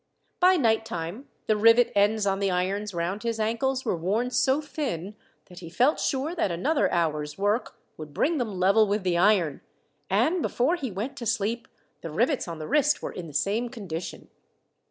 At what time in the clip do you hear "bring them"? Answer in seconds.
8.11-8.59